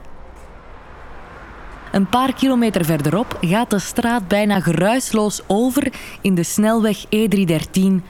[1.91, 8.03] Een paar kilometer verderop gaat de straat bijna geruisloos over in de snelweg E313.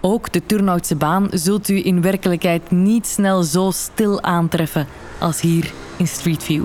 [0.00, 4.86] Ook de Turnhoutse baan zult u in werkelijkheid niet snel zo stil aantreffen
[5.18, 6.64] als hier in Street View.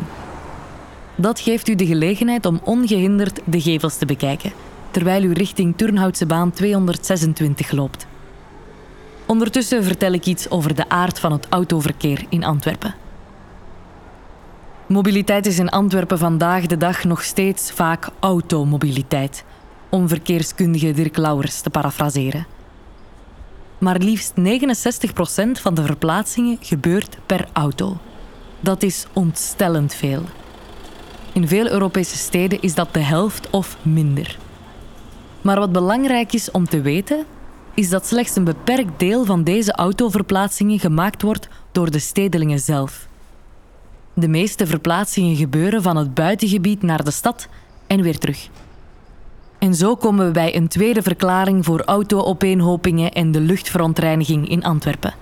[1.15, 4.51] Dat geeft u de gelegenheid om ongehinderd de gevels te bekijken,
[4.91, 8.11] terwijl u richting Turnhoutse baan 226 loopt.
[9.25, 12.95] Ondertussen vertel ik iets over de aard van het autoverkeer in Antwerpen.
[14.87, 19.43] Mobiliteit is in Antwerpen vandaag de dag nog steeds vaak automobiliteit,
[19.89, 22.45] om verkeerskundige Dirk Lauwers te parafraseren.
[23.77, 24.41] maar liefst 69%
[25.51, 27.97] van de verplaatsingen gebeurt per auto.
[28.59, 30.23] Dat is ontstellend veel.
[31.33, 34.37] In veel Europese steden is dat de helft of minder.
[35.41, 37.25] Maar wat belangrijk is om te weten,
[37.73, 43.07] is dat slechts een beperkt deel van deze autoverplaatsingen gemaakt wordt door de stedelingen zelf.
[44.13, 47.47] De meeste verplaatsingen gebeuren van het buitengebied naar de stad
[47.87, 48.49] en weer terug.
[49.57, 55.13] En zo komen we bij een tweede verklaring voor auto-opeenhopingen en de luchtverontreiniging in Antwerpen.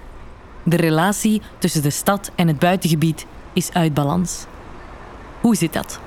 [0.64, 4.46] De relatie tussen de stad en het buitengebied is uit balans.
[5.42, 6.00] Hoe zit dat?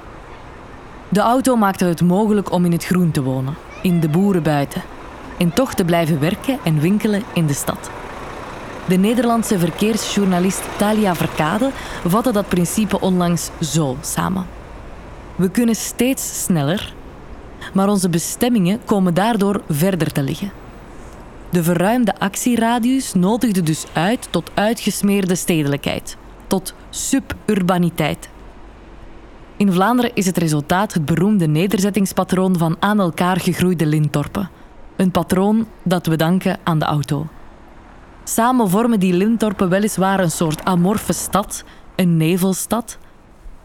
[1.08, 4.82] De auto maakte het mogelijk om in het groen te wonen, in de boeren buiten,
[5.38, 7.90] en toch te blijven werken en winkelen in de stad.
[8.88, 11.70] De Nederlandse verkeersjournalist Talia Verkade
[12.06, 14.46] vatte dat principe onlangs zo samen.
[15.36, 16.94] We kunnen steeds sneller,
[17.72, 20.50] maar onze bestemmingen komen daardoor verder te liggen.
[21.50, 26.16] De verruimde actieradius nodigde dus uit tot uitgesmeerde stedelijkheid,
[26.46, 28.28] tot suburbaniteit.
[29.56, 34.50] In Vlaanderen is het resultaat het beroemde nederzettingspatroon van aan elkaar gegroeide lintdorpen.
[34.96, 37.26] Een patroon dat we danken aan de auto.
[38.24, 41.64] Samen vormen die lintdorpen weliswaar een soort amorfe stad,
[41.96, 42.98] een nevelstad,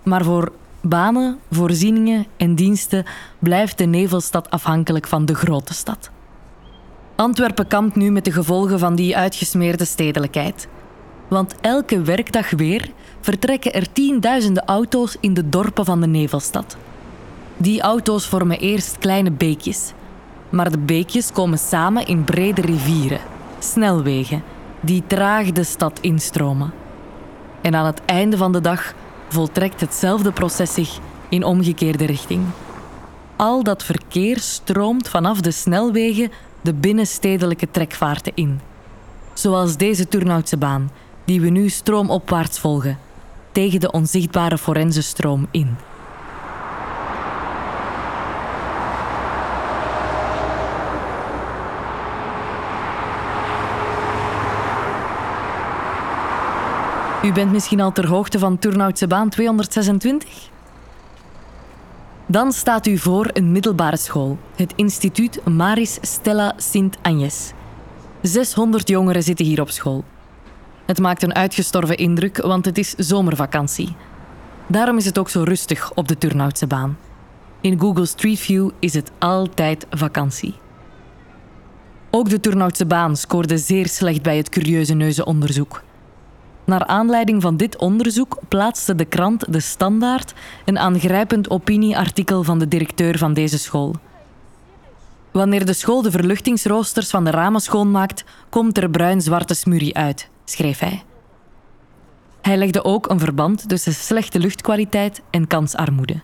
[0.03, 0.51] maar voor
[0.81, 3.05] banen, voorzieningen en diensten
[3.39, 6.11] blijft de nevelstad afhankelijk van de grote stad.
[7.15, 10.67] Antwerpen kampt nu met de gevolgen van die uitgesmeerde stedelijkheid.
[11.27, 16.77] Want elke werkdag weer vertrekken er tienduizenden auto's in de dorpen van de nevelstad.
[17.57, 19.93] Die auto's vormen eerst kleine beekjes,
[20.49, 23.19] maar de beekjes komen samen in brede rivieren,
[23.59, 24.43] snelwegen,
[24.79, 26.73] die traag de stad instromen.
[27.61, 28.93] En aan het einde van de dag
[29.29, 32.45] voltrekt hetzelfde proces zich in omgekeerde richting.
[33.35, 36.31] Al dat verkeer stroomt vanaf de snelwegen
[36.61, 38.59] de binnenstedelijke trekvaarten in.
[39.33, 40.91] Zoals deze Turnhoutse baan,
[41.25, 42.97] die we nu stroomopwaarts volgen,
[43.51, 45.77] tegen de onzichtbare forensenstroom in.
[57.23, 60.49] U bent misschien al ter hoogte van Turnhoutse baan 226?
[62.25, 67.51] Dan staat u voor een middelbare school, het instituut Maris Stella Sint Agnes.
[68.21, 70.03] 600 jongeren zitten hier op school.
[70.85, 73.95] Het maakt een uitgestorven indruk, want het is zomervakantie.
[74.67, 76.97] Daarom is het ook zo rustig op de Turnhoutse baan.
[77.61, 80.55] In Google Street View is het altijd vakantie.
[82.09, 85.81] Ook de Turnhoutse baan scoorde zeer slecht bij het curieuze neuzenonderzoek.
[86.69, 90.33] Naar aanleiding van dit onderzoek plaatste de krant De Standaard
[90.65, 93.95] een aangrijpend opinieartikel van de directeur van deze school.
[95.31, 100.79] Wanneer de school de verluchtingsroosters van de ramen schoonmaakt, komt er bruin-zwarte smurrie uit, schreef
[100.79, 101.03] hij.
[102.41, 106.21] Hij legde ook een verband tussen slechte luchtkwaliteit en kansarmoede.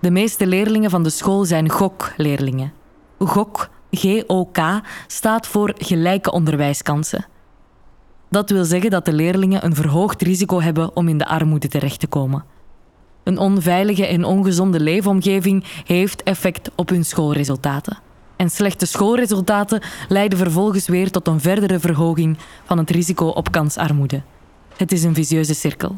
[0.00, 2.72] De meeste leerlingen van de school zijn GOK-leerlingen.
[3.18, 4.58] GOK, G-O-K,
[5.06, 7.26] staat voor gelijke onderwijskansen.
[8.32, 12.00] Dat wil zeggen dat de leerlingen een verhoogd risico hebben om in de armoede terecht
[12.00, 12.44] te komen.
[13.22, 17.98] Een onveilige en ongezonde leefomgeving heeft effect op hun schoolresultaten.
[18.36, 24.22] En slechte schoolresultaten leiden vervolgens weer tot een verdere verhoging van het risico op kansarmoede.
[24.76, 25.96] Het is een vicieuze cirkel.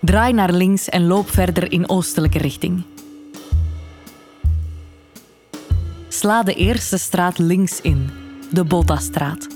[0.00, 2.82] Draai naar links en loop verder in oostelijke richting.
[6.08, 8.21] Sla de eerste straat links in
[8.52, 9.46] de Bottastraat.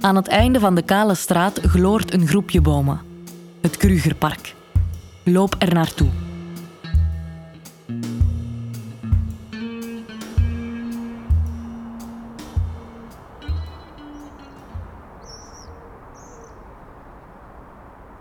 [0.00, 3.00] Aan het einde van de kale straat gloort een groepje bomen.
[3.60, 4.54] Het Krugerpark.
[5.24, 6.08] Loop er naartoe.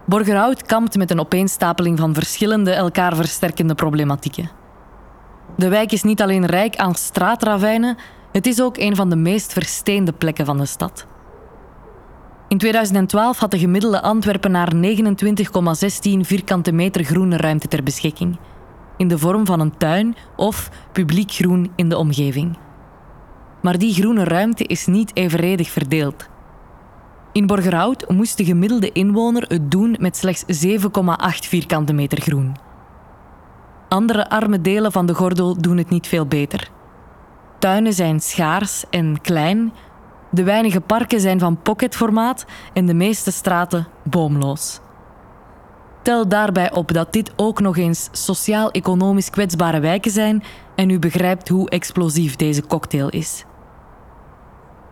[0.06, 4.65] Borgerhout kampt met een opeenstapeling van verschillende elkaar versterkende problematieken.
[5.58, 7.98] De wijk is niet alleen rijk aan straatravijnen,
[8.32, 11.08] het is ook een van de meest versteende plekken van de stad.
[12.48, 18.38] In 2012 had de gemiddelde Antwerpenaar 29,16 vierkante meter groene ruimte ter beschikking,
[18.98, 22.58] in de vorm van een tuin of publiek groen in de omgeving.
[23.62, 26.28] Maar die groene ruimte is niet evenredig verdeeld.
[27.32, 30.88] In Borgerhout moest de gemiddelde inwoner het doen met slechts 7,8
[31.48, 32.56] vierkante meter groen.
[33.88, 36.70] Andere arme delen van de gordel doen het niet veel beter.
[37.60, 39.74] Tuinen zijn schaars en klein,
[40.30, 44.80] de weinige parken zijn van pocketformaat en de meeste straten boomloos.
[46.02, 50.44] Tel daarbij op dat dit ook nog eens sociaal-economisch kwetsbare wijken zijn
[50.76, 53.46] en u begrijpt hoe explosief deze cocktail is.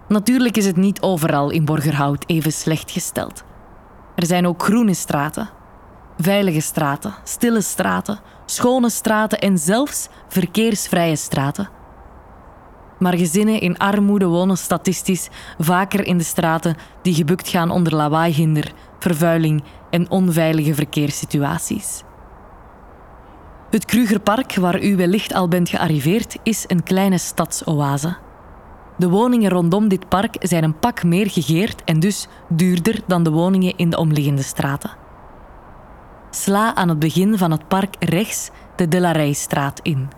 [0.08, 3.44] Natuurlijk is het niet overal in Borgerhout even slecht gesteld.
[4.16, 5.50] Er zijn ook groene straten,
[6.18, 11.70] veilige straten, stille straten, schone straten en zelfs verkeersvrije straten.
[13.00, 18.72] Maar gezinnen in armoede wonen statistisch vaker in de straten die gebukt gaan onder lawaaihinder,
[19.00, 22.04] vervuiling en onveilige verkeerssituaties.
[23.70, 28.16] Het Krugerpark, waar u wellicht al bent gearriveerd, is een kleine stadsoase.
[28.98, 33.32] De woningen rondom dit park zijn een pak meer gegeerd en dus duurder dan de
[33.32, 35.03] woningen in de omliggende straten.
[36.36, 40.10] Sla aan het begin van het park rechts de Delarijstraat in.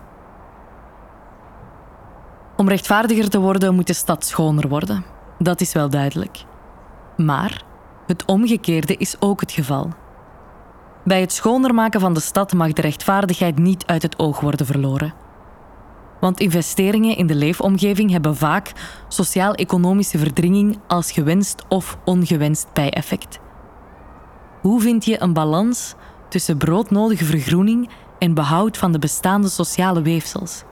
[2.56, 5.04] Om rechtvaardiger te worden moet de stad schoner worden.
[5.38, 6.44] Dat is wel duidelijk.
[7.16, 7.62] Maar
[8.06, 9.88] het omgekeerde is ook het geval.
[11.04, 14.66] Bij het schoner maken van de stad mag de rechtvaardigheid niet uit het oog worden
[14.66, 15.14] verloren.
[16.20, 18.72] Want investeringen in de leefomgeving hebben vaak
[19.08, 23.38] sociaal-economische verdringing als gewenst of ongewenst bijeffect.
[24.60, 25.94] Hoe vind je een balans
[26.36, 30.62] tussen broodnodige vergroening en behoud van de bestaande sociale weefsels?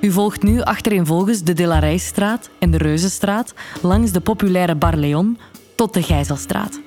[0.00, 5.38] U volgt nu achtereenvolgens de Delarijstraat en de Reuzenstraat langs de populaire Bar Leon
[5.76, 6.80] tot de Gijzelstraat.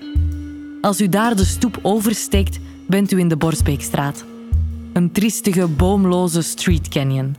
[0.81, 4.25] Als u daar de stoep oversteekt, bent u in de Borsbeekstraat.
[4.93, 7.35] Een triestige, boomloze street canyon.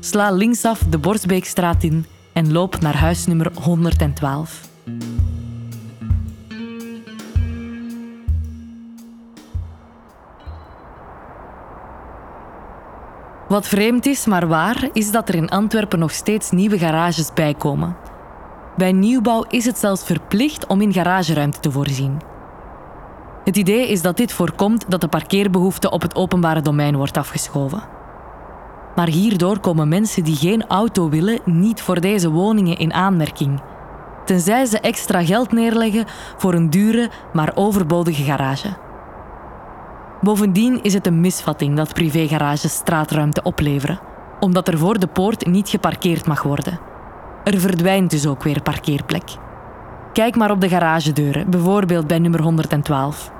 [0.00, 2.06] Sla linksaf de Borsbeekstraat in
[2.36, 4.68] en loop naar huisnummer 112.
[13.48, 17.96] Wat vreemd is, maar waar, is dat er in Antwerpen nog steeds nieuwe garages bijkomen.
[18.76, 22.20] Bij nieuwbouw is het zelfs verplicht om in garageruimte te voorzien.
[23.44, 27.82] Het idee is dat dit voorkomt dat de parkeerbehoefte op het openbare domein wordt afgeschoven.
[28.96, 33.60] Maar hierdoor komen mensen die geen auto willen niet voor deze woningen in aanmerking,
[34.24, 36.04] tenzij ze extra geld neerleggen
[36.36, 38.68] voor een dure maar overbodige garage.
[40.20, 43.98] Bovendien is het een misvatting dat privégarages straatruimte opleveren,
[44.40, 46.78] omdat er voor de poort niet geparkeerd mag worden.
[47.44, 49.24] Er verdwijnt dus ook weer parkeerplek.
[50.12, 53.34] Kijk maar op de garagedeuren, bijvoorbeeld bij nummer 112.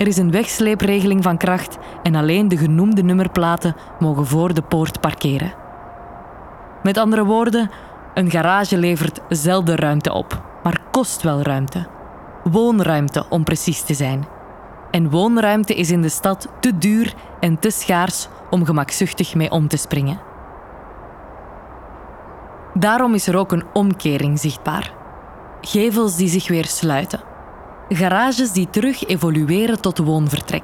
[0.00, 5.00] Er is een wegsleepregeling van kracht en alleen de genoemde nummerplaten mogen voor de poort
[5.00, 5.52] parkeren.
[6.82, 7.70] Met andere woorden,
[8.14, 11.86] een garage levert zelden ruimte op, maar kost wel ruimte.
[12.44, 14.26] Woonruimte om precies te zijn.
[14.90, 19.68] En woonruimte is in de stad te duur en te schaars om gemakzuchtig mee om
[19.68, 20.20] te springen.
[22.74, 24.92] Daarom is er ook een omkering zichtbaar.
[25.60, 27.29] Gevels die zich weer sluiten.
[27.92, 30.62] Garages die terug evolueren tot woonvertrek.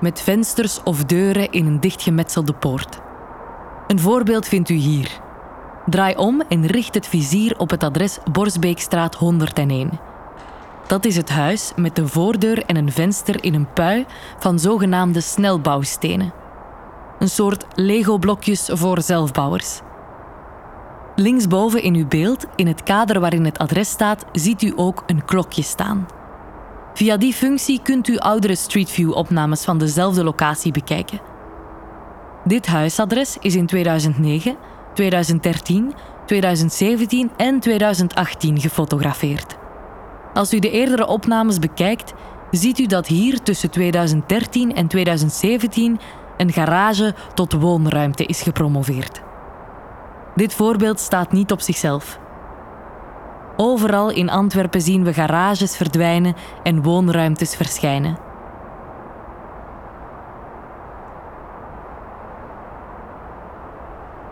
[0.00, 3.00] Met vensters of deuren in een dichtgemetselde poort.
[3.86, 5.20] Een voorbeeld vindt u hier.
[5.86, 9.90] Draai om en richt het vizier op het adres Borsbeekstraat 101.
[10.86, 14.06] Dat is het huis met de voordeur en een venster in een pui
[14.38, 16.32] van zogenaamde snelbouwstenen.
[17.18, 19.80] Een soort Lego-blokjes voor zelfbouwers.
[21.16, 25.24] Linksboven in uw beeld, in het kader waarin het adres staat, ziet u ook een
[25.24, 26.06] klokje staan.
[26.94, 31.20] Via die functie kunt u oudere Street View-opnames van dezelfde locatie bekijken.
[32.44, 34.56] Dit huisadres is in 2009,
[34.94, 35.94] 2013,
[36.26, 39.56] 2017 en 2018 gefotografeerd.
[40.34, 42.12] Als u de eerdere opnames bekijkt,
[42.50, 46.00] ziet u dat hier tussen 2013 en 2017
[46.36, 49.22] een garage tot woonruimte is gepromoveerd.
[50.34, 52.20] Dit voorbeeld staat niet op zichzelf.
[53.64, 58.18] Overal in Antwerpen zien we garages verdwijnen en woonruimtes verschijnen.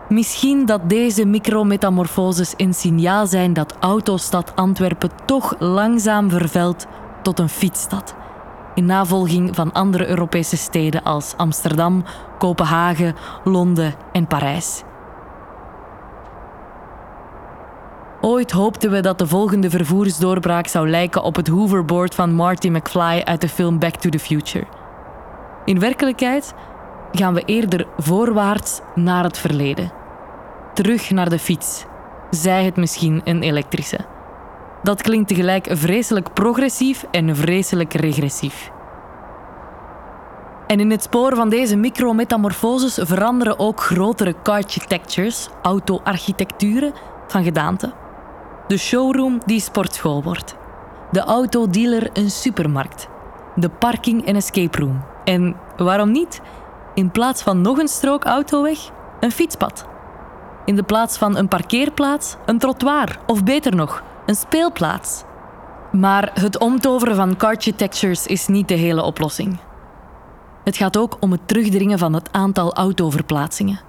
[0.09, 6.85] Misschien dat deze micrometamorfoses een signaal zijn dat autostad Antwerpen toch langzaam vervelt
[7.21, 8.15] tot een fietsstad.
[8.75, 12.03] In navolging van andere Europese steden als Amsterdam,
[12.37, 14.83] Kopenhagen, Londen en Parijs.
[18.23, 23.21] Ooit hoopten we dat de volgende vervoersdoorbraak zou lijken op het hoverboard van Marty McFly
[23.25, 24.65] uit de film Back to the Future.
[25.65, 26.53] In werkelijkheid
[27.11, 29.91] gaan we eerder voorwaarts naar het verleden.
[30.73, 31.85] Terug naar de fiets,
[32.29, 33.99] zij het misschien een elektrische.
[34.83, 38.71] Dat klinkt tegelijk vreselijk progressief en vreselijk regressief.
[40.67, 46.93] En in het spoor van deze micrometamorfoses veranderen ook grotere architectures, auto-architecturen,
[47.27, 47.93] van gedaante.
[48.67, 50.55] De showroom die sportschool wordt.
[51.11, 53.07] De autodealer een supermarkt.
[53.55, 55.03] De parking een escape room.
[55.23, 56.41] En waarom niet?
[56.93, 58.79] In plaats van nog een strook autoweg,
[59.19, 59.85] een fietspad.
[60.65, 63.19] In de plaats van een parkeerplaats, een trottoir.
[63.27, 65.23] Of beter nog, een speelplaats.
[65.91, 67.37] Maar het omtoveren van
[67.75, 69.57] Textures is niet de hele oplossing.
[70.63, 73.79] Het gaat ook om het terugdringen van het aantal autoverplaatsingen.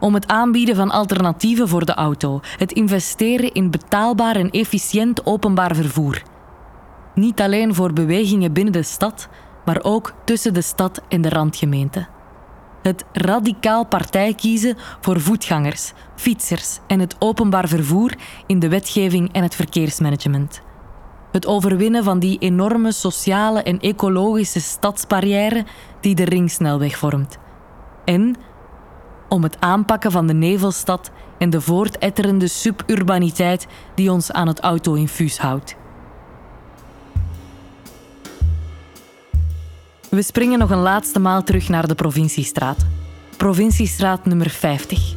[0.00, 2.40] Om het aanbieden van alternatieven voor de auto.
[2.56, 6.22] Het investeren in betaalbaar en efficiënt openbaar vervoer.
[7.14, 9.28] Niet alleen voor bewegingen binnen de stad,
[9.64, 12.06] maar ook tussen de stad en de randgemeente.
[12.82, 18.14] Het radicaal partij kiezen voor voetgangers, fietsers en het openbaar vervoer
[18.46, 20.62] in de wetgeving en het verkeersmanagement.
[21.32, 25.64] Het overwinnen van die enorme sociale en ecologische stadsbarrière
[26.00, 27.38] die de ringsnelweg vormt.
[28.04, 28.36] En
[29.28, 35.38] om het aanpakken van de nevelstad en de voortetterende suburbaniteit die ons aan het auto-infuus
[35.38, 35.76] houdt.
[40.10, 42.86] We springen nog een laatste maal terug naar de provinciestraat.
[43.36, 45.14] Provinciestraat nummer 50.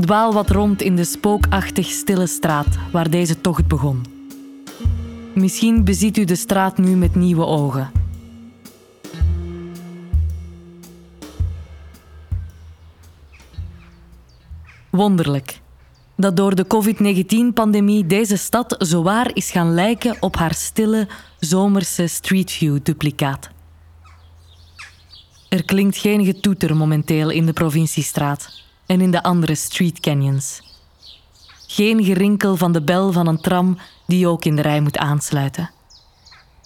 [0.00, 4.04] Dwaal wat rond in de spookachtig stille straat waar deze tocht begon.
[5.34, 8.01] Misschien beziet u de straat nu met nieuwe ogen.
[14.92, 15.60] Wonderlijk
[16.16, 23.50] dat door de COVID-19-pandemie deze stad zowaar is gaan lijken op haar stille, zomerse streetview-duplicaat.
[25.48, 30.62] Er klinkt geen getoeter momenteel in de provinciestraat en in de andere street canyons.
[31.66, 35.70] Geen gerinkel van de bel van een tram die ook in de rij moet aansluiten.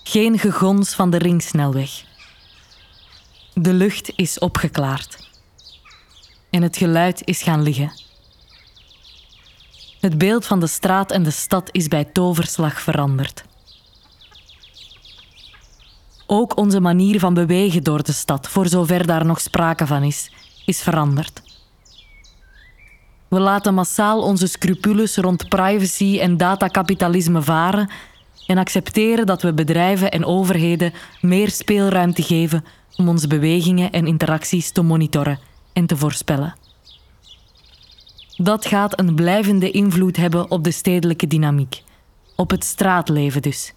[0.03, 2.05] Geen gegons van de ringsnelweg.
[3.55, 5.31] De lucht is opgeklaard.
[6.51, 8.06] En het geluid is gaan liggen.
[10.01, 13.45] Het beeld van de straat en de stad is bij toverslag veranderd.
[16.27, 20.33] Ook onze manier van bewegen door de stad, voor zover daar nog sprake van is,
[20.65, 21.43] is veranderd.
[23.29, 27.91] We laten massaal onze scrupules rond privacy en datakapitalisme varen
[28.47, 32.65] en accepteren dat we bedrijven en overheden meer speelruimte geven
[32.97, 35.39] om onze bewegingen en interacties te monitoren
[35.73, 36.66] en te voorspellen.
[38.37, 41.83] Dat gaat een blijvende invloed hebben op de stedelijke dynamiek,
[42.37, 43.75] op het straatleven dus.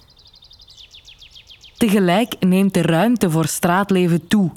[1.78, 4.52] Tegelijk neemt de ruimte voor straatleven toe,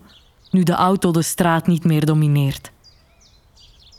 [0.51, 2.73] nu de auto de straat niet meer domineert.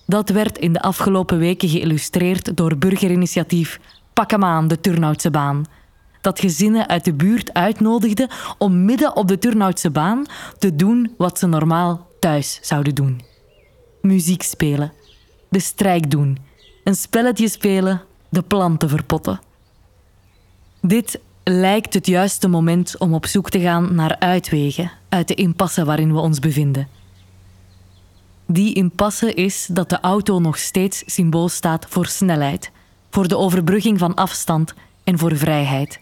[0.06, 3.80] Dat werd in de afgelopen weken geïllustreerd door burgerinitiatief
[4.14, 5.66] Pak hem aan, de Turnhoutse baan.
[6.22, 10.26] Dat gezinnen uit de buurt uitnodigde om midden op de Turnhoutse baan
[10.58, 13.22] te doen wat ze normaal thuis zouden doen:
[14.02, 14.94] muziek spelen,
[15.54, 16.38] de strijk doen,
[16.84, 19.42] een spelletje spelen, de planten verpotten.
[20.82, 25.86] Dit lijkt het juiste moment om op zoek te gaan naar uitwegen uit de impasse
[25.86, 26.88] waarin we ons bevinden.
[28.46, 32.72] Die impasse is dat de auto nog steeds symbool staat voor snelheid,
[33.10, 34.74] voor de overbrugging van afstand
[35.04, 36.00] en voor vrijheid.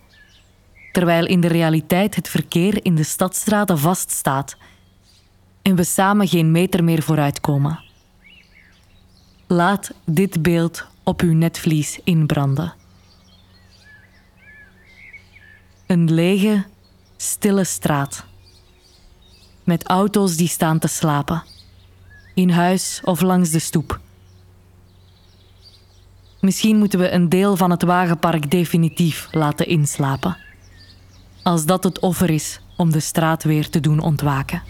[0.91, 4.57] Terwijl in de realiteit het verkeer in de stadstraten vaststaat
[5.61, 7.90] en we samen geen meter meer vooruitkomen.
[9.51, 12.73] Laat dit beeld op uw netvlies inbranden.
[15.87, 16.65] Een lege,
[17.17, 18.25] stille straat.
[19.63, 21.43] Met auto's die staan te slapen.
[22.33, 23.99] In huis of langs de stoep.
[26.39, 30.37] Misschien moeten we een deel van het wagenpark definitief laten inslapen.
[31.43, 34.61] Als dat het offer is om de straat weer te doen ontwaken.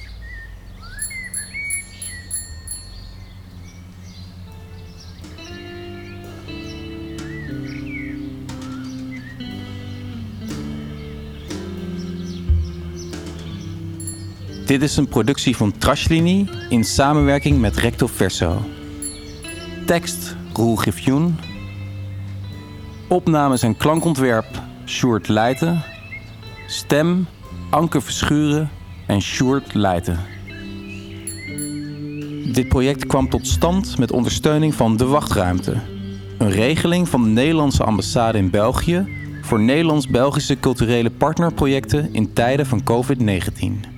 [14.72, 18.62] Dit is een productie van Trashlinie in samenwerking met Recto Verso.
[19.86, 21.38] Tekst Roel Griffioen.
[23.08, 25.82] Opnames en klankontwerp Sjoerd Leijten.
[26.68, 27.28] Stem
[27.70, 28.70] Anke Verschuren
[29.08, 30.20] en Sjoerd Leijten.
[32.54, 35.74] Dit project kwam tot stand met ondersteuning van De Wachtruimte.
[36.38, 39.08] Een regeling van de Nederlandse ambassade in België
[39.42, 43.91] voor Nederlands-Belgische culturele partnerprojecten in tijden van COVID-19.